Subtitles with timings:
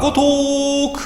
[0.00, 1.00] アゴトーク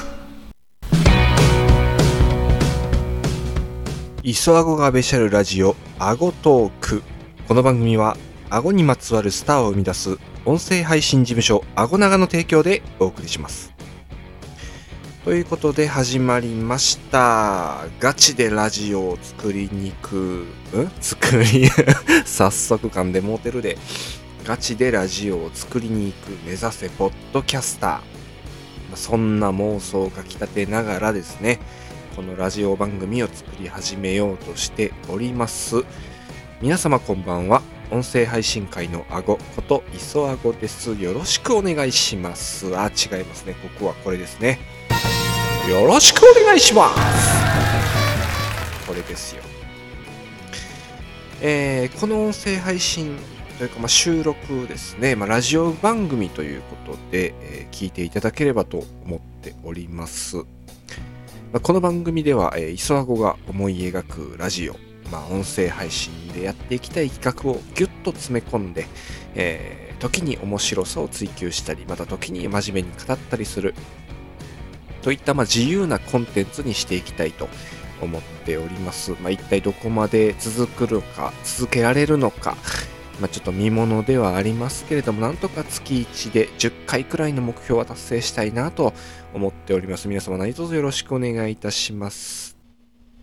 [4.23, 7.03] 磯アゴがべしゃるラジオアゴトーク
[7.45, 8.15] この番組は
[8.49, 13.73] アゴにまつわるスターを生み出す音声配信事務所アゴナガの提供でお送りします
[15.25, 20.47] ということで始まりましたガチでラジオを作りに行くん
[21.01, 21.67] 作り
[22.23, 23.77] 早速噛んでモーテルで
[24.45, 28.24] ガチでラジオを作りに行く目指せポッドキャスター
[28.95, 31.59] そんな妄想をかきたてながらですね
[32.15, 35.83] このラジオ番組を作り始めようとしております。
[36.61, 37.61] 皆様こんばんは。
[37.91, 40.93] 音声配信会のアゴこと磯アゴです。
[40.93, 42.67] よろしくお願いします。
[42.77, 43.55] あ違いますね。
[43.61, 44.59] ここはこれですね。
[45.69, 48.87] よろしくお願いします。
[48.87, 49.43] これですよ。
[51.41, 53.17] えー、この音声配信
[53.57, 60.37] というか、まあ、収録ですね、まあ、ラジオ番組ということで、えー、聞いていただければと思っております。
[60.37, 60.43] ま
[61.53, 64.75] あ、この番組では、えー、磯アゴが思い描くラジオ、
[65.09, 68.87] まあ、音声配信でやっていきたい企画をギュッと詰め込んで、
[69.35, 73.73] えー、時に面白さを追求したり、また時に真面目に語ったりする、
[75.01, 77.47] といった、まあ、自由なコンテンツにしていきたいと
[78.01, 79.11] 思っております。
[79.21, 82.57] まあ、一体どこまで続くのか、続けられるのか、
[83.19, 88.93] まあ、ちょっと見ものではありますけれども、なんとか月1で10回くらいの目標は達成したいなと
[89.33, 90.07] 思っております。
[90.07, 92.57] 皆様何卒よろしくお願いいたします。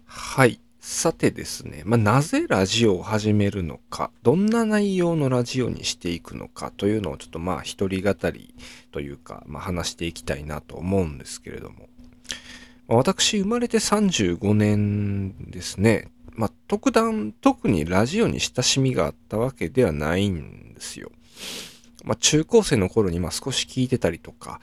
[0.06, 0.60] はい。
[0.84, 8.52] さてですね、まあ、なぜラジオを始めるのか、どんな内容のラジオにしていくのかというのをちょっとまあ一人語り
[8.90, 11.88] というか、まあ、話していきたいなと思うんですけれども、
[12.88, 21.10] まあ、私生まれて35年ですね、まあ、特段、特にラジオに親しみがあったわけではないんですよ。
[22.04, 24.60] まあ、中高生の頃にま少し聞いてたりとか、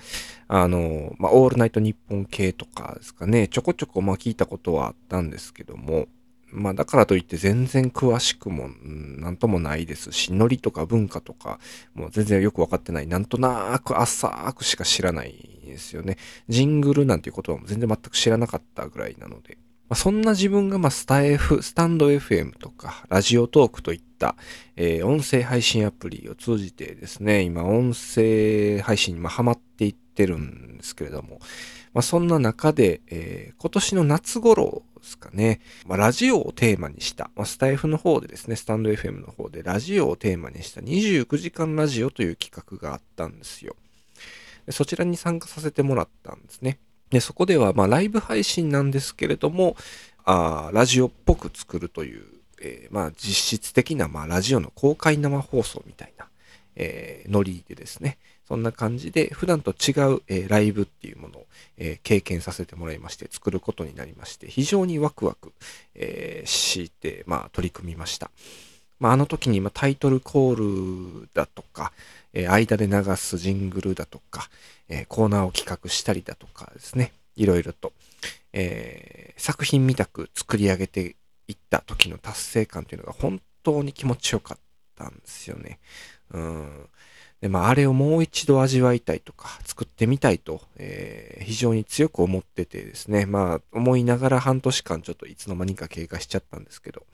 [0.48, 6.08] あの、まあ、オールナイト日本系とかですかね、ちょこちょこま聞いたことはあったんですけども、
[6.52, 11.60] まあだからといって全然詳しくもなんともないですし、ノリとか文化とか
[11.94, 13.08] もう全然よくわかってない。
[13.08, 16.18] なんとなく浅くしか知らないですよね。
[16.48, 19.58] ジングルなんていう言葉も全然全く知らなかったぐらいなので。
[19.90, 24.36] まあ、そんな自分が、まあ、スタ F、スタンド FM とか、ラジオトークといった、
[24.76, 31.40] えー、音声配信アプリを通じてですね、今、音声配信に、ま、ハマっていってるんですけれども、
[31.94, 43.76] まあ、そんな中で、えー、今年の夏頃ですかね、まあ、ラジオをテーマにした、まあ、スタイフの方でですね、スタンド FM の方でラジオをテーマにした29時間ラジオという企画があったんですよ。
[44.70, 46.78] そちらに参加させてもらったんですね。
[47.10, 49.76] で、そこでは、まあ、ライブ配信なんですけれども、
[50.26, 52.24] あラジオっぽく作るという、
[52.62, 56.28] えー、まあ、実質的な、まあ、ラジオの公開生放送みたいな、
[56.76, 61.46] えー、ノリでですね、そんな感じで、普段と違う、えー、ライブっていうものを、
[61.78, 65.54] えー、経験させてもらいまして、作ることになりまして、非常にワクワク、
[65.96, 68.30] えー、して、まあ、取り組みました。
[69.00, 71.92] まあ、あの時に、まあ、タイトルコールだとか、
[72.34, 74.50] えー、間で流すジングルだとか、
[74.88, 77.94] えー、コーナーを企画したりだとかですね、いろいろと、
[78.54, 81.16] えー、作品みたく作り上げて
[81.48, 84.58] いった時の達成感というのが本当に気持ちよかっ
[84.96, 85.80] たんですよね。
[86.32, 86.90] うん。
[87.42, 97.06] で、まあ、あれをもう一度味わいたいとか、作ってみたいと、えー、非常に強く思っててですね、まあ、思いながら半年間ちょっといつの間にか経過しちゃったんですけど、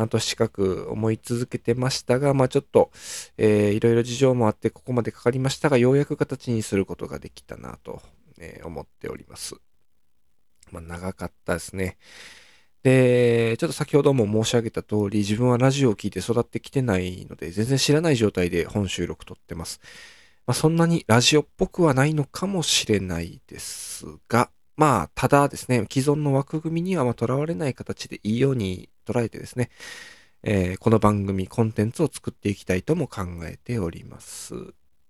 [0.00, 2.90] 半年近く思い続けてましたが、まあちょっと、
[3.36, 8.00] えー、いろいろ事情もあってここまでかかりましたが、ようやく形にすることができたなと、
[8.38, 9.56] えー、思っております。
[10.72, 11.98] まあ長かったですね。
[12.82, 19.80] で、ちょっと先ほども申し上げた通り、自分はラジオを聴いて育ってきてないので、全然知らない状態で本収録撮ってます。
[20.46, 29.70] まあ、そんなにラジオっぽくはないのかもしれないですが、まあ、ただですね、既存の枠組みにはまとらわれない形でいいように捉えてですね、
[30.42, 34.54] えー、この番組、コンテンツを作っていきたいとも考えております。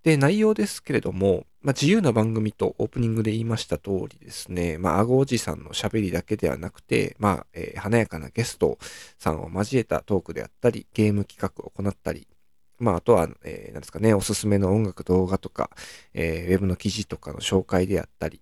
[0.03, 8.79] で、内容ですけれども、まあ、自由な番組とオープニングで言いました通りですね、まあ、あごおじさんの喋りだけではなくて、まあ、えー、華やかなゲスト
[9.19, 12.27] さんを交えたトークであったり、ゲーム企画を行ったり、
[12.79, 15.71] まあ、あとは、えー、なんですかね、おすすめの音楽動画とか、
[16.15, 18.41] えー、ウェブの記事とかの紹介であったり、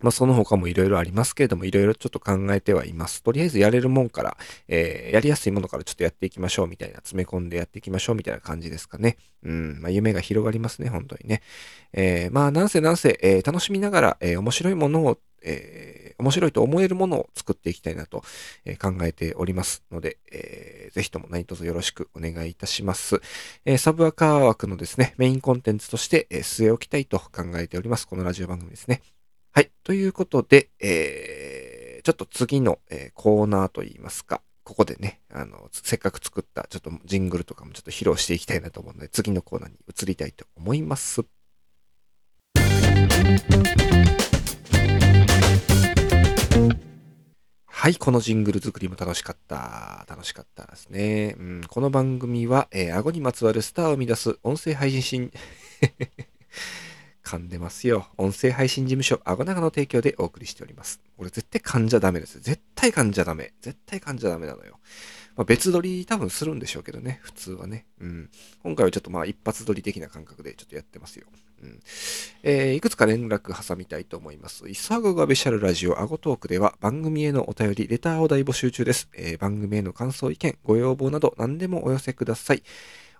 [0.00, 3.22] まあ、その他もいろいろありますけれども、いろいろちょっと考えてはいます。
[3.22, 4.36] とりあえずやれるもんから、
[4.68, 9.16] えー、やりやすいものからちょっとやっていきましょうみたいな、詰め込んでやっていきましょうみたいな感じですかね。
[9.42, 11.42] うん、まあ、夢が広がりますね、本当にね。
[11.92, 18.24] えー、まあ、なんせなんせ、えー、楽しみながら、えー、面白いものを、え面白いと思えるものを作っていきたいなと、
[18.64, 23.20] え考えておりますので、えー、ぜひとも何卒よろしくお願いいたします。
[23.64, 28.08] えー、サブアカー枠のですね、メインコンテンツとして、えー、据え置きたいと考えております。
[28.08, 29.00] このラジオ番組ですね。
[29.58, 29.72] はい。
[29.82, 41.24] ということで、えー、ちょっと次の、えー、コーナーといいますか、ここでね、あの、せっかく作ったちょっとジングルとかもちょっと披露していきたいなと思うので、次のコーナーに移りたいと思います。
[47.66, 50.06] はい、このジングル作りも楽しかった。
[50.08, 51.34] 楽しかったですね。
[51.36, 55.32] うん、この番組は、えー、顎にまつわるスターを生み出す音声配信
[57.28, 58.06] 噛んでますよ。
[58.16, 60.98] 音声配信事務所、あごながの提供でお送りしております。
[61.18, 62.40] これ絶対噛んじゃダメです。
[62.40, 63.52] 絶対噛んじゃダメ。
[63.60, 64.78] 絶対噛んじゃダメなのよ。
[65.36, 67.20] まあ、別撮り多分するんでしょうけどね。
[67.20, 67.84] 普通はね。
[68.00, 68.30] うん。
[68.62, 71.26] 今回はちょっとまあ一発撮り的な感覚でちょっとやってますよ。
[71.62, 71.80] うん。
[72.44, 74.66] えー、いくつか連絡挟みたいと思います。
[74.66, 79.10] いそごがベシャルラジオアゴトークでは番組へのお便り、レターを大募集中です。
[79.12, 82.62] えー、番組への感想、意見、ご要望など何でもお寄せください。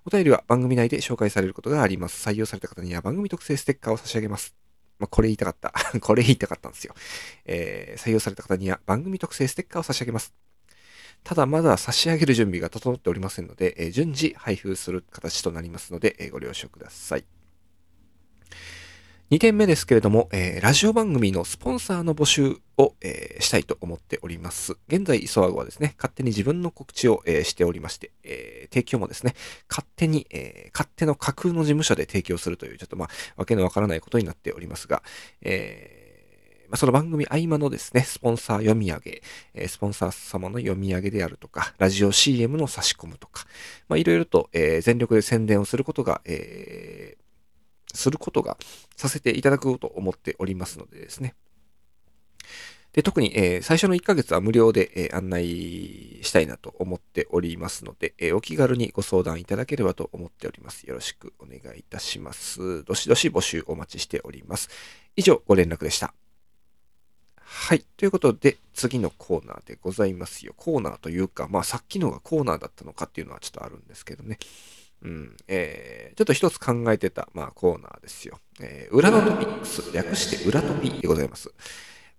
[0.05, 2.29] お便りは番組内で紹介されることがあります。
[2.29, 4.55] 採用された方には番組特製ステッカーを差し上げます。
[4.99, 5.73] まあ、これ言いたかった。
[6.01, 6.95] これ言いたかったんですよ。
[7.45, 10.35] えー、採用された方には番組特製ステッカーを差し上げます。
[11.25, 17.25] ただまだ差し上げる準備が整っておりませんので、えー、順次配布する形となりますので、えー、ご了承ください。
[19.31, 24.79] 2点目ですけれども、えー、ラジオ番組のスポンサーの募集を、えー、したいと思っております。
[24.89, 29.35] 現在、磯和はですね、勝手に自分の告知を、えー、しておりまして、え提供もですね、
[29.69, 35.03] 勝手に、え勝手の架空の事務所で提供するという、ちょっとまあ、わけのわからないことになっておりますが、
[35.43, 39.23] えま、その番組合間のですね、スポンサー読み上げ、
[39.53, 43.45] えスポンサー様の読み上げであるとか、ラジオ CM の差し込むとか、
[43.89, 47.28] ま、いろいろと、え全力で宣伝をすることが、えー
[47.95, 48.57] することが
[48.97, 51.35] させていただこうと思っておりますのでですね。
[52.93, 60.85] で特に、えー、最初の1ヶ月は無料で、えー、案内したいなと思っておりますので、えー、お気軽にご相談いただければと思っております。
[60.85, 62.83] よろしくお願いいたします。
[62.85, 64.71] どしどし募集お待ちしております。
[65.17, 66.15] 以上、ご連絡でした。
[67.37, 67.85] はい。
[67.97, 70.55] ということで、次のコーナーでございますよ。
[70.57, 74.39] コーナーというか、まあさっきのがコーナーだったのかっていうのはちょっとあるんですけどね。
[75.03, 78.41] うん、えー、ちょっと一つ考えてた、まあ、コーナーですよ。
[78.61, 81.53] えー、裏のトピックス、略して裏トピでございます。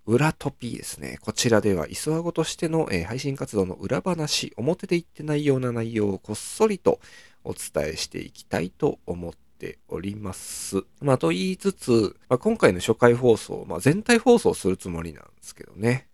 [0.06, 1.18] 裏トピですね。
[1.22, 7.00] こちらでは、磯ワゴとしての、えー、配信活動の裏話、表で言ってないような内容をこっそりと
[7.44, 10.84] お伝えしていきたいと思っております。
[11.02, 16.08] まあ、と言いつつ、まあ、今回の初回放送、まあ、全体放送するつもりなんですけどね。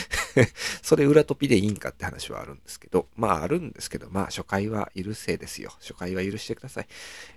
[0.82, 5.72] それ裏トピでいいんかって話はあるんですけど、まああるんですけど、まあ初回は許せですよ。
[5.80, 6.86] 初回は許してください。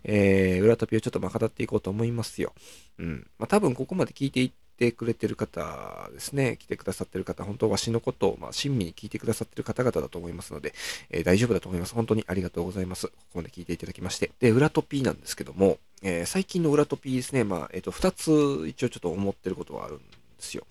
[0.03, 2.53] えー、裏トピをちょっとまあ語っていこうと思いますよ。
[2.99, 3.27] うん。
[3.37, 10.73] まあ多分ここまで聞いていってくれてる方ですね、来てくださってる方、本当わしのことを、まあ、親身に聞いてくださってる方々だと思いますので、
[11.09, 11.93] えー、大丈夫だと思います。
[11.93, 13.07] 本当にありがとうございます。
[13.07, 14.31] ここまで聞いていただきまして。
[14.39, 20.03] で、裏トピなんですけども、えー、最近の裏トピですね、まあ、えっ、と、二つ一応ちょっと思ってることはあるんで
[20.39, 20.65] すよ。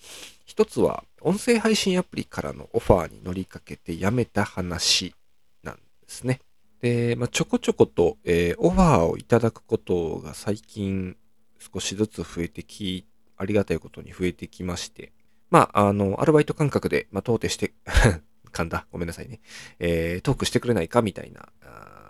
[0.45, 5.15] 一つは、音声配信アプリからのオファーに乗りかけて辞めた話
[5.63, 6.41] なんですね。
[6.83, 11.17] で、まあ、ちょこちょこと、えー、オファーをいただくことが最近
[11.59, 13.07] 少しずつ増えてき、
[13.39, 15.13] ありがたいことに増えてきまして、
[15.49, 17.73] まあ、あの、アルバイト感覚で、まあ、トーテして、
[18.53, 18.87] 噛んだ？
[18.93, 19.41] ごめんなさいね。
[19.79, 21.49] えー、トークしてくれないかみたいな、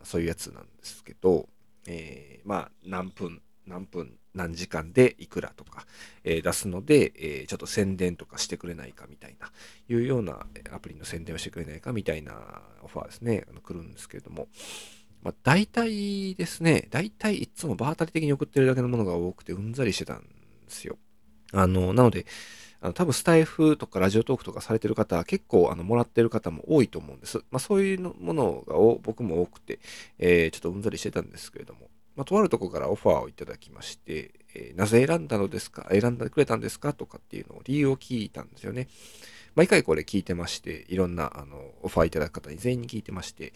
[0.02, 1.49] そういうやつなんですけど、
[1.87, 5.87] えー、まあ、何分、何分何時間でいくらとか、
[6.25, 9.50] えー、出すので、えー、ちょっと宣伝とかしてくれないかみたいな、
[9.88, 14.49] いうようなアプリの宣伝をしてくれないかみたいなオファーですね、あの来るんですけれども、
[15.23, 20.26] まあ、大体ですね、大体いつも場当たり的に送ってるだけのものが多くてうんざりしてたんで
[20.69, 20.99] すよ。
[21.53, 22.26] あの、なので、
[22.85, 27.38] あの多分スタイフとかラジオトークとかされてる方は結構あのもらってる方も多いと思うんです。
[27.50, 29.81] まあそういうものが僕も多くて、
[30.19, 35.88] えー、ちょっとうんざりしてたんですけれども、まあ、とあるとこからオファーをいただきまして、えー、なぜ選んだのですか？
[35.90, 36.92] 選んでくれたんですか？
[36.92, 38.88] とかっていうのを理由を聞いたんですよね。
[39.54, 43.52] 毎回これ聞いてまして、いろんなあのオファーいただく方に全員に聞いてまして、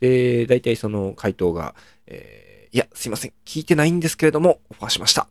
[0.00, 1.74] で、大体その回答が、
[2.06, 5.28] えー、いや、すいません、聞いてないんですけれども、オファーしました。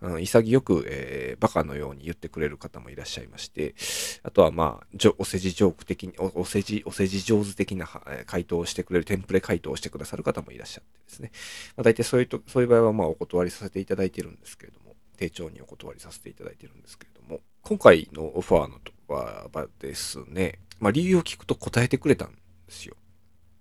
[0.00, 3.74] うん、潔く、えー、バカのように言ってくれる方もいらっしゃいまして、
[4.22, 7.88] あとはまあ、お世辞ジョーク的に、お世辞、お世辞上手的な
[8.26, 11.32] 回答をしてくれる、テンプレ回答をしてくださる方もいらっしゃってですね。
[11.76, 19.48] まあ、大体そういうと、そういう場合はまあお断りさせていただいてるんですけれども、丁重にお断りさせていただいてるんですけれども、今回のオファーのとは
[19.80, 22.36] ですね、まあ理由を聞くと答えてくれたんで
[22.68, 22.96] すよ。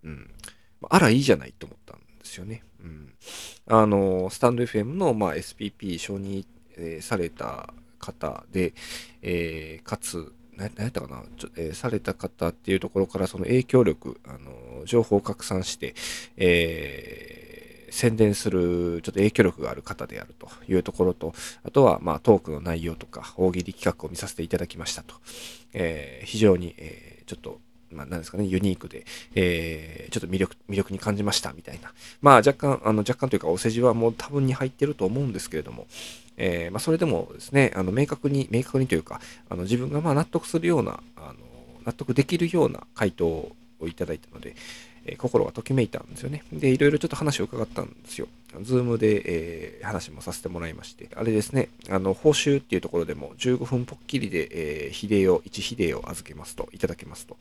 [0.04, 0.32] うん。
[0.82, 2.64] まあら、いいじゃないと思ったんですよね。
[2.82, 3.14] うん。
[3.68, 6.46] あの、スタンド FM の、まあ、SPP 承認、
[6.78, 8.74] えー、された方で、
[9.22, 11.24] えー、かつ、何やったかな？
[11.38, 15.94] ちょ、えー、された方っていうところからその影響力、あの情報を拡散して、
[16.36, 25.14] えー、宣伝するちょっと影響力がある方であるというところと、あとはまあトークの内容とか大喜利企画を見させていただきましたと、
[25.74, 27.60] えー、非常に、えー、ちょっと
[27.92, 31.94] まあ、なんですかね、ユニークで、えー、ちょっと魅力、魅力に感じましたみたいな。
[32.22, 35.88] まあ、若干、あの、若干というか、お世辞はもう多分に入ってると思うんですけれども、
[36.38, 41.36] えー、まあ、それでもですね、あの、明確に、明確にというか、あの、自分がまあ、納得するような、あの、
[41.86, 43.56] 納得できるような回答を
[43.88, 44.56] いただいたので、
[45.06, 46.44] えー、心がときめいたんですよね。
[46.52, 48.28] で、いろいろちょっと話を伺ったんですよ。
[48.64, 57.38] ズームで、えー、話もさせてもらいまして、あれですね、あの、報酬っていうところでも15分ぽっきりで、えー、比例を、1比例を預けますと、いただけますと。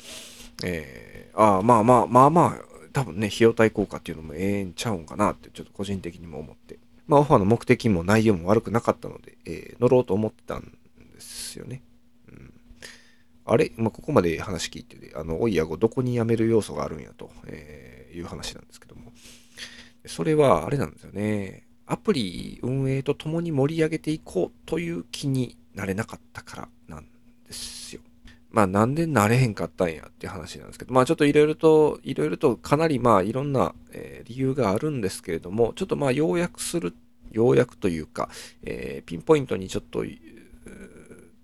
[0.64, 6.78] えー、ああ、まあまあ、まあまあ、多分ね、費用対効果っていうのもええんちゃうんかなって、ちょっと個人的にも思って。
[7.06, 11.82] まあ、オファーの目的も内容も悪くなかったので、えー、乗ろうと思ってたんですよね。
[12.28, 12.52] うん、
[13.44, 19.05] あれ、まあ、ここまで話聞いてて、あの、おいやご、どこに辞める要素があるんやと、えー、いう話なんですけども。
[20.08, 21.66] それは、あれなんですよね。
[21.86, 27.06] アプリ運営と共に盛り上げていこうという気になれなかったからなん
[27.46, 28.02] ですよ。
[28.50, 36.94] まあなんでなれへんかったんやっていう話なんですけど、まあちょっといろいろと、いろいろとかなりまあいろんな、え、理由があるんですけれども、ちょっとまあ要約する、
[37.30, 38.30] 要約というか、
[38.62, 40.04] えー、ピンポイントにちょっと、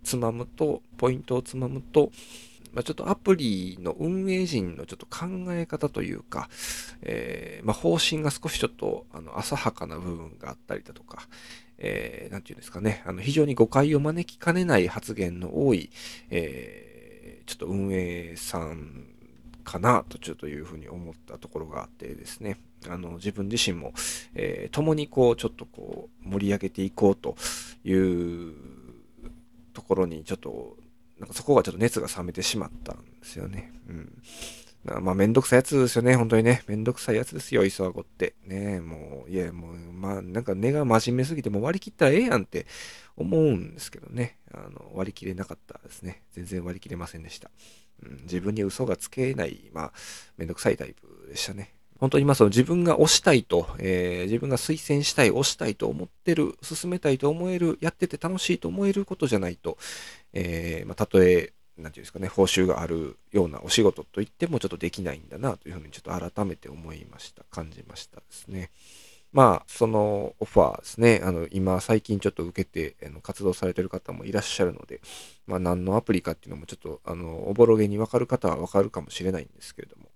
[0.03, 2.11] つまむと、ポイントをつまむと、
[2.73, 6.49] まあ、ちょっとアプリの運営陣のちょっと考え方というか、
[7.03, 11.29] えー、まあ、方針が少しちょっとあの浅はかな部分があったりだとか、
[11.79, 15.91] えー、ていうんですかね、あの非常に誤解を招きかねない発言の多い、
[16.31, 19.07] えー、ちょっと運営さん
[19.65, 23.93] かなとちょっというふうに思ったところがあってですね、あの自分自身も、
[24.35, 27.37] えー、共にこうちょっとこう盛り上げていこうと
[27.85, 28.55] いう
[29.73, 30.77] ところにちょっと
[31.23, 33.73] なんかそこがちょっと熱が冷めてしまったんですよね。
[33.89, 34.13] うん。
[35.01, 36.65] まあ、めんどくさいやつですよね、本当にね。
[36.67, 38.35] めんどくさいやつですよ、磯アゴって。
[38.45, 42.67] ねもう、いや、もう、まあ、なんか根が真面目すぎて、もう割り切ったらええやんって
[43.17, 44.39] 思うんですけどね。
[44.53, 46.25] あの、割り切れなかったですね。
[46.33, 47.53] 全然割り切れませんでした。
[48.03, 49.93] うん、自分に嘘がつけない、まあ、
[50.37, 51.77] めんどくさいタイプでしたね。
[52.03, 59.79] 本当にまあその自分が推したいと、えー、自分が推薦したい、推したいと思ってる、進めたいと思える、やってて楽しいと思えることじゃないと、
[60.33, 67.45] えー、まあ、たとえ、なんていうんですかね、報酬があるようなお仕事といってもちょっとできないんだなというふうにちょっと改めて思いました。
[67.51, 68.71] 感じましたですね。
[69.33, 75.01] まあ、そのオファーですね、あの、今最近ちょっと受けて、あの活動されてる方もいらっしゃるので、
[75.47, 80.11] まあ、何のアプリかっていうのもちょっと、あの、おぼろげにわかる方はわかるかもしれないんですけれども、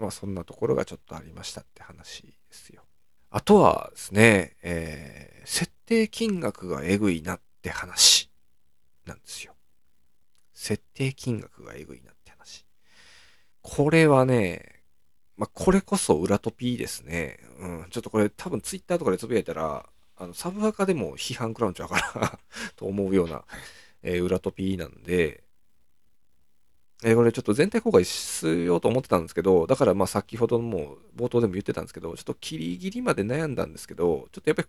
[0.00, 2.82] まあ、そんなところがちょっとありましたって話ですよ。
[3.30, 8.27] あとはですね、えー、設定金額がえぐいなって話
[9.08, 9.54] なんですよ。
[10.54, 12.64] 設定金額がえぐいなって話。
[13.62, 14.82] これはね、
[15.36, 17.38] まあ、これこそ裏トピーですね。
[17.60, 17.86] うん。
[17.90, 19.86] ちょっとこれ多分ツイッターとかでつぶやいたら、
[20.16, 22.38] あの、サブアカでも批判食らうんちゃうかな
[22.76, 23.44] と思うような、
[24.02, 25.44] えー、裏トピーなんで、
[27.04, 34.68] えー、これちょっと全体公開しようと思ってたんですけど、だからまあ先ほども冒頭でも言ってたんですけど、ちょっとギリギリまで悩んだんですけど、ちょっとやっぱり、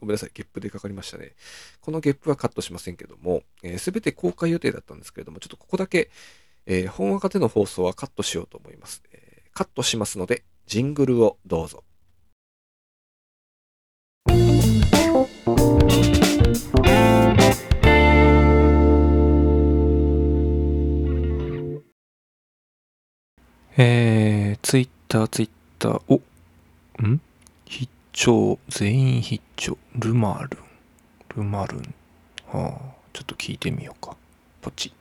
[0.00, 1.34] ごめんなさい、ゲップでかかりましたね。
[1.80, 6.10] このゲップはカットしませんけども、す、えー、べ、て公開予定だったんですけれども、ちょっとここだけ、
[6.66, 9.02] えー、本赤での放送はカットしようと思います。
[9.12, 11.84] えー、カットしますので、ジングルをどうぞ。
[23.80, 26.16] えー、ツイッター、ツイッター、お、
[27.06, 27.20] ん？
[28.20, 30.60] 聴、全員必聴、ルマルン、
[31.36, 31.94] ルマルン。
[32.48, 34.16] はあ、ちょっと聞いてみようか。
[34.60, 34.92] ポチ。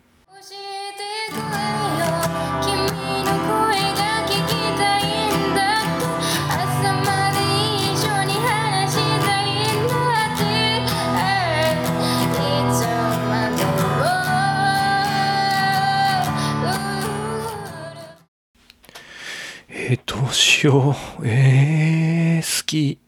[19.69, 21.27] えー、どうしよう。
[21.27, 23.06] えー、好き。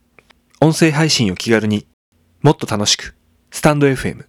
[0.61, 1.87] 音声配信を気軽に
[2.41, 3.15] もっと楽しく。
[3.49, 4.25] スタンド FM。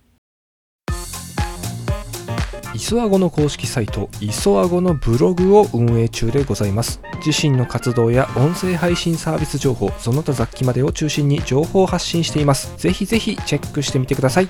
[2.72, 7.02] 磯アゴの公式サイト、磯アゴのブログを運営中でございます。
[7.26, 12.76] 自身の活動や音声配信サービス情報、その他雑記までを中心に情報を発信しています。
[12.76, 14.49] ぜひぜひチェックしてみてください。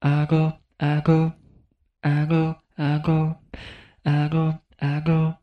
[0.00, 0.36] あご、
[0.76, 1.32] あご、
[2.02, 3.42] あご、あご。
[4.04, 4.48] あご、
[4.78, 5.34] あご、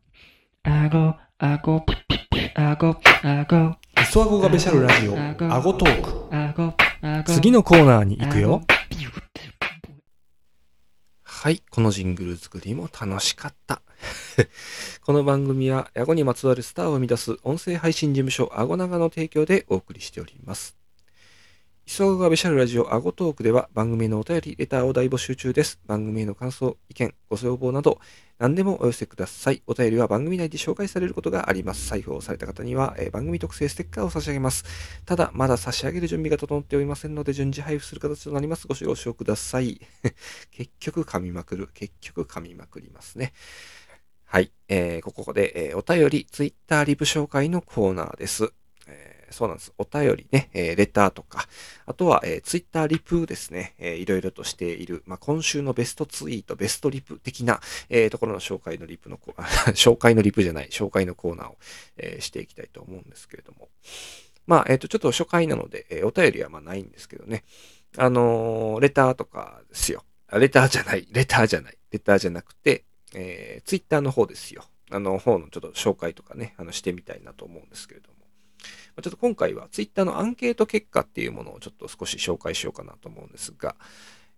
[0.62, 1.86] あご、あご、
[2.54, 2.88] あご、
[3.22, 3.74] あご。
[4.02, 5.32] 磯そわごがべしゃるラジオア
[5.62, 8.60] ゴトーク次のコーナーに行くよ
[11.22, 13.80] はい、このジングル作りも楽しかった。
[15.02, 20.79] この番組は、ヤゴにまつわるスターを生み出す音声配信事務所、アゴナガの提供でお送りしております。
[21.92, 25.80] 磯川がべしゃるラジオアゴトークでは番組のお便り、レターを大募集中です。
[25.88, 27.98] 番組への感想、意見、ご要望など
[28.38, 29.64] 何でもお寄せください。
[29.66, 31.92] お便りは番組内で紹介されることがあります。
[31.92, 34.64] 採用された方には、え番組特製ステッカーを差し上げます。
[35.04, 38.68] ただ、まだ差し上げる準備が整っておりませんので、順次配布する形となります。
[38.68, 39.80] ご了承ください。
[40.52, 41.70] 結局噛みまくる。
[41.74, 43.32] 結局噛みまくりますね。
[44.26, 44.52] はい。
[44.68, 48.52] えー、ここで、えーお便り、ツイッターリプ紹介のコーナーです。
[49.30, 49.72] そうなんです。
[49.78, 51.46] お便りね、えーレターとか、
[51.86, 61.58] あとは、えーツイッターリプですね、えーいろいろとしている、まあ、今週のベストツイート、ベストリプ的な、えーところの紹介のリプのコーナー、 紹介のリプじゃない、紹介のコーナーを、
[61.96, 63.68] えーしていきたいと思うんですけれども。
[64.46, 67.44] まあ、えっ、と、ちょっと初回なので、えーお便りはまあないんですけどね。
[67.96, 70.04] あのーレターとかですよ。
[70.32, 72.84] レターじゃない、レターじゃない、レターじゃなくて、
[73.14, 74.64] えー、ツイッターの方ですよ。
[74.90, 78.19] あの方のちょっと紹介とかね、あのしてみたいなと思うんですけれども。
[79.02, 83.76] ちょっと今回はツイッターのアンケート結果っていうものをちょっと少し紹介しようかなと思うんですが、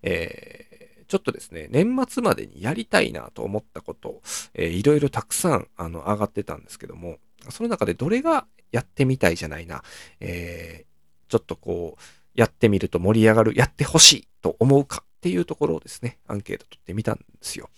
[0.02, 4.22] えーちょっとですね、年末までにやりたいなと思ったこと、
[4.54, 7.18] えーいろいろたくさんあの上がってたんですけども、
[7.50, 9.82] その中でどれがやってみたいじゃないな、
[10.20, 10.92] えー
[11.28, 12.02] ちょっとこう、
[12.34, 17.68] やってみると盛り上がる、やってほしいと思うかっていうところをですね、アンケート取ってみたんですよ。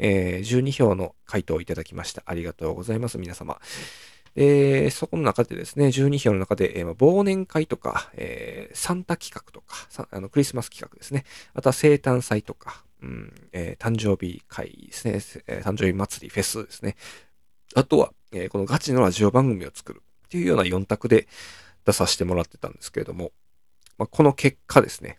[0.00, 2.24] えー12票の回答をいただきました。
[2.26, 3.60] ありがとうございます、皆様。
[4.36, 9.76] えーそこの中でですね、12票の中で、えー忘年会とか、えーサンタ企画とか、
[10.10, 11.24] あのクリスマス企画ですね。
[11.54, 16.96] あとは生誕祭とか、うんえー誕生日会ですね、えー誕生日祭り、フェスですね。
[17.74, 21.28] あとは、えーこのガチのラジオ番組を作るっていうような4択で
[21.86, 23.32] 出させてもらってたんですけれども、
[23.98, 25.18] まあ、この結果ですね、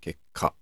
[0.00, 0.54] 結果。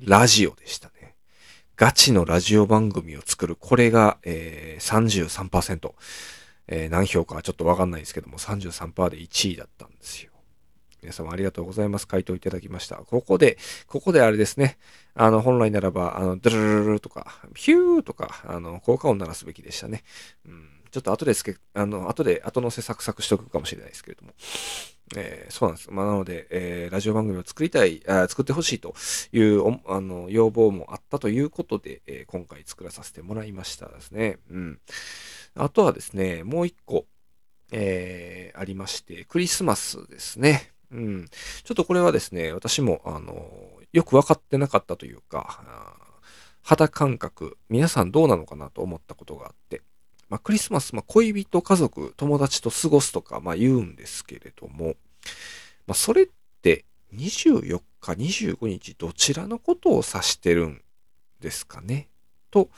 [0.00, 0.90] ラジオでした。
[1.76, 3.56] ガチのラジオ番組を作る。
[3.56, 5.92] これが、えー、33%。
[6.66, 10.30] えー何票かちょっとわかんないですけども、33%で1位だったんですよ。
[11.02, 12.06] 皆様ありがとうございます。
[12.06, 12.96] 回答いただきました。
[12.96, 14.78] ここで、ここであれですね。
[15.14, 20.04] あの、本来ならば、あの、ドゥルルルルとか、ヒューとか、あの、効果音鳴らすべきでしたね。
[20.46, 20.68] うん。
[20.92, 24.32] ちょっと後ですけ、あの、後で、後乗せサクサクしとくかもしれないですけれども。
[25.16, 25.90] えーそうなんです。
[25.90, 28.94] まあ、なので、えーラジオ番組を作りたい、あ作ってほしいと
[29.32, 34.38] いうおあの要望もあったということで、えー今回作らさせてもらいましたですね。
[34.50, 34.80] うん。
[35.56, 37.06] あとはですね、もう一個、
[37.72, 40.72] えーありまして、クリスマスですね。
[40.90, 41.26] うん。
[41.26, 43.50] ちょっとこれはですね、私も、あの、
[43.92, 45.64] よくわかってなかったというか、
[46.62, 49.82] 肌感覚、皆さんどうなのかなと思ったことがあって、
[50.28, 54.94] まあ、クリスマス、まあ、恋人、家族、友達と過ごすとか、まあ、言うんですけれども、
[55.86, 56.28] まあ、それっ
[56.62, 56.84] て
[57.14, 60.82] 24日、25日、どちらのことを指してるん
[61.40, 62.08] ですかね？
[62.50, 62.70] と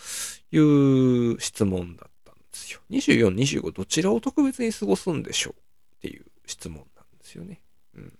[0.51, 2.81] いう質問だったんですよ。
[2.91, 5.55] 24、25、どちらを特別に過ごすんでしょうっ
[6.01, 7.61] ていう質問なんですよね。
[7.95, 8.19] うん。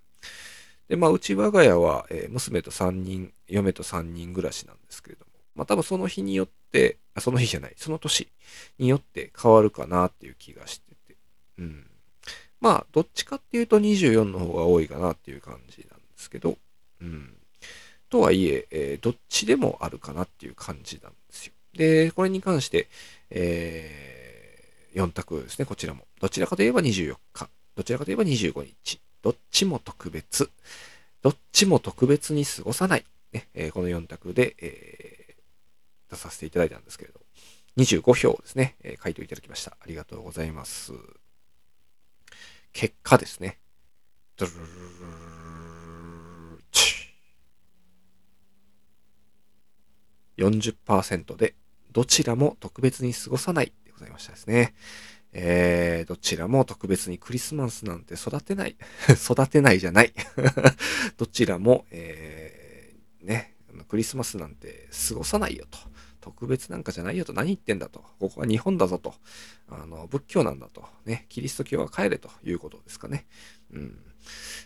[0.89, 8.29] で、まあ、うち我が家は、えー娘と3人、嫁と3人暮らしなんですけれども、まあ、多分その日によって、あその日じゃない、その年
[8.79, 11.17] によって変わるかなっていう気がしてて、
[11.59, 11.86] うん。
[12.61, 16.57] まあ、どっちかっていうと24の方が多いかなっていう感じなんですけど、
[17.01, 17.37] うん。
[18.09, 21.53] とはいええーどっちでもあるかなっていう感じなんですよ。
[21.75, 22.89] で、これに関して、
[23.31, 24.65] え
[24.95, 26.07] 4択ですね、こちらも。
[26.21, 30.51] どちらかといえば24日、どちらかといえば25日、どっちも特別、
[31.23, 35.37] どっちも特別に過ごさない、ねえーこの4択で、えー
[36.09, 37.21] 出させていただいたんですけれど、
[37.77, 39.77] 25票ですね、えー回答いただきました。
[39.81, 40.93] ありがとうございます。
[42.77, 43.59] 結果ですね。
[44.37, 44.71] ドルルルル
[46.51, 46.95] ルルチ
[50.37, 51.55] 40%で、
[51.91, 54.75] どちらも特別に過ごさないでございましたですね。
[55.33, 58.77] えー、どちらも特別にクリスマスなんて育てない。
[59.09, 60.13] 育てないじゃない。
[61.17, 63.55] どちらも、えー、ね、
[63.89, 65.79] クリスマスなんて過ごさないよと。
[66.27, 68.03] 特別なんかじゃないよと何言ってんだと。
[68.19, 69.15] ここは日本だぞと。
[69.69, 70.85] あの、仏教なんだと。
[71.05, 73.27] ね、キリスト教は帰れということですかね。
[73.73, 73.97] うん。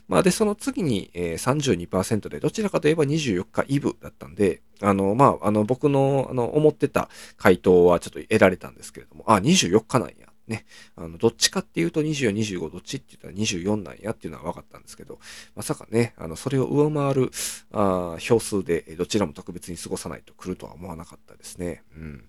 [0.09, 10.29] まあ、で、その次に、えー、32%で、どちらかといえば24日イブだったんで、あの、まあ、あの、僕の、あの、思ってた回答はちょっと得られたんですけれども、あ、24日なんや。
[10.50, 15.20] ね、あの、どっちかっていうと24、25どっちって言ったら24なんやっていうのは分かったんですけど、
[15.54, 17.30] まさかね、あの、それを上回る、
[17.72, 21.84] あ票数でどちらも特別に過ごさないと来るとは思わなかったですね。
[21.96, 22.24] うん。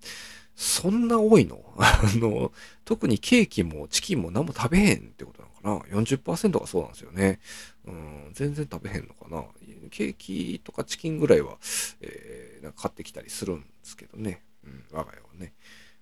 [0.55, 1.59] そんな多いの？
[1.77, 2.51] あの、
[2.85, 7.39] 特にケーキもチキンも何も食べへんってことなのかな ?40% がそうなんですよね。
[7.85, 9.43] うん、全然食べへんのかな？
[9.89, 11.57] ケーキとかチキンぐらいは、
[12.01, 14.43] えー、なんか買ってきたりするんですけどね。
[14.63, 15.53] うん、我が家はね。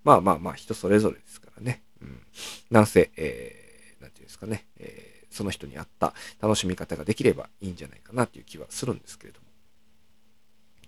[0.03, 1.81] まあまあまあ、人それぞれですからね。
[2.01, 2.21] うん。
[2.71, 4.65] なんせ、えー、なんていうんですかね。
[4.79, 9.49] えー、その人に合った楽しみ方ができればいいんじゃないかなっていう気はするんですけれども。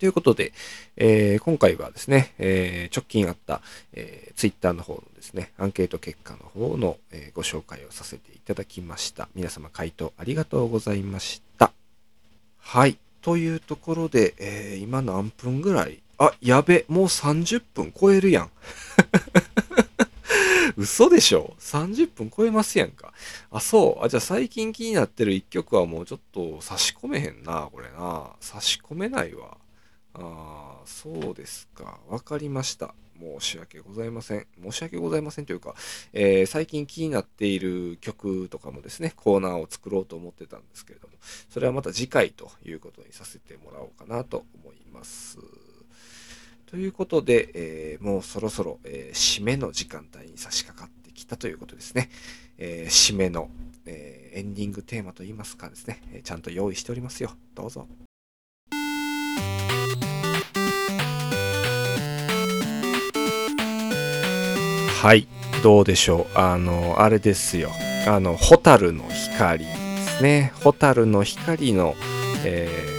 [0.02, 0.52] ということで、
[0.97, 3.62] えー、今回はですね、えー、直近あった、
[3.93, 9.30] えー、ツイッターの方のですね、アンケート結果の方の、えー、ご紹介をさせていただきました。
[9.36, 11.71] 皆様回答ありがとうございました。
[12.58, 12.97] はい。
[13.21, 18.52] というところで、えー、今何分ぐらいあ、やべ、もう30分超えるやん。
[20.78, 23.12] 嘘でしょ ?30 分超えますやんか。
[23.50, 24.06] あ、そう。
[24.06, 28.36] あ、じゃあ最近気になってる一曲はもうちょっと差し込めへんな、これな。
[28.40, 29.58] 差し込めないわ。
[30.14, 32.00] ああ、そうですか。
[32.08, 32.94] わかりました。
[33.20, 34.46] 申し訳ございません。
[34.62, 35.74] 申し訳ございませんというか、
[36.14, 41.16] えー、最近気になっている曲とかもですね、コーナーを作ろうと思ってたんですけれども、
[41.50, 45.40] それはまた次回ということにさせてもらおうかなと思います。
[46.72, 52.10] ということで、えー、もうそろそろ、えー、締めの時間帯に差し掛かってきたということですね。
[52.58, 53.50] え締めの、
[53.86, 57.32] えエンディングテーマといいますかですね、えちゃんと用意しておりますよ。
[57.56, 57.88] どうぞ。
[65.02, 65.28] はい、
[65.64, 66.38] どうでしょう。
[66.38, 67.72] あの、あれですよ。
[68.08, 69.74] あの、ホタルの光で
[70.20, 70.54] すね。
[70.64, 71.96] ホタルの光の、
[72.46, 72.91] えー、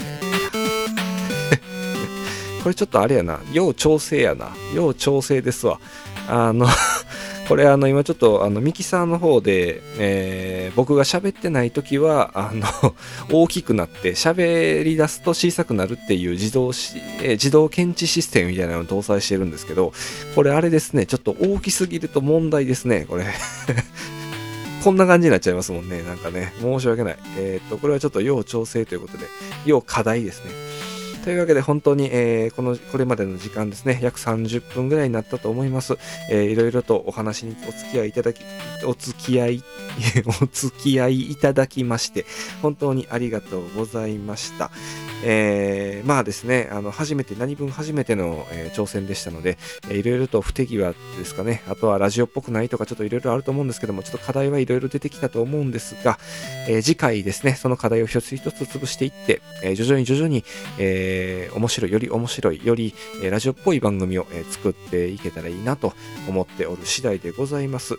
[2.62, 3.40] これちょっとあれやな。
[3.52, 4.54] 要調整やな。
[4.74, 5.80] 要調整ですわ。
[6.28, 6.66] あの
[7.48, 12.94] これあの今ちょっとあのミキサーの方で、えー、僕が喋ってない時はあの
[13.30, 19.92] 大きくなって喋り出すと小さくなるっていう自動し、えー、自動検知システムみたいなのを搭載してるんですけど
[20.34, 23.26] これあれですねちょっと大きすぎると問題ですねこれ
[24.84, 29.26] こんな感じになっちゃいますもんねなんかね申し訳ないえー、っとこれはちょっと要調整ということで
[29.66, 30.71] 要課題ですね
[31.24, 35.96] というわけで本当に、えー、この、これまでの時間ですね、約30分ぐらいになったと思います。
[36.28, 38.40] えー、いろいろとお話にお付き合いいただき、
[38.84, 39.64] お付き合い、
[40.42, 42.26] お付き合いいただきまして、
[42.60, 44.72] 本当にありがとうございました。
[45.24, 49.56] えー、まあですね、あの、初めて、何分初めての、えー、挑戦でしたので、
[49.88, 56.18] えー、いろいろと不手際ですかね、あとはラジオっぽくないとか、ちょっといろいろあると思うんですけども、ちょっと課題はいろいろ出てきたと思うんですが、
[56.68, 60.44] えー、次回ですね、その課題を一つ一つ潰していって、えー、徐々に徐々に、
[60.78, 61.11] えー、
[61.54, 65.92] 面白い、より面白い、より、えー、ラジオっぽい番組を、えー、作っていけたらいいなと
[66.28, 67.96] 思っておる次第でございます。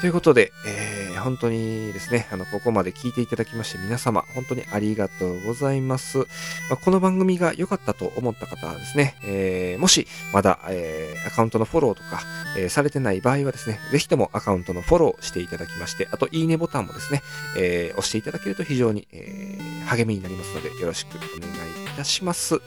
[0.00, 6.18] ということで、えー、本当にですね、あの、ここまで聞いていただきまして皆様、本当にありがとうございます。
[6.18, 6.24] ま
[6.72, 12.22] あ、この番組が良かったと思った方はですね、えー、もしまだ、えー、アカウントのフォローとか、
[12.56, 17.22] え、されてない場合はですね、ぜひともアカウントのフォローしていただきまして、あと、いいねボタンもですね、
[17.56, 22.60] え、押していただけると非常に、え、励みになりますので、よろしくお願いいたします。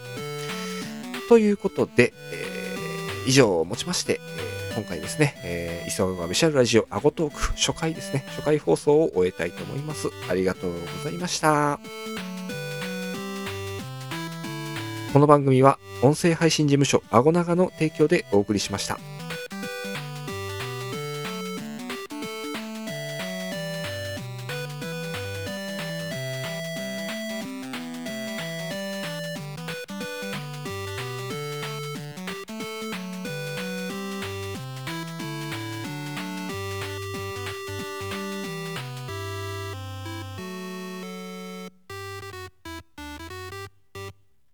[1.29, 2.52] ということで、え、
[3.25, 10.09] 以上をもちまして、え今回ですね、えー、磯川ビシャルラジオアゴトーク初回ですね、初回放送を終えたいと思います。
[10.29, 11.79] ありがとうございました。
[15.13, 19.12] この番組は音声配信事務所アゴナガの提供でお送りしました。